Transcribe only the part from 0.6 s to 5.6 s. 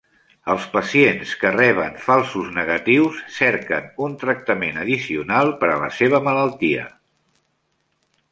pacients que reben falsos negatius cerquen un tractament addicional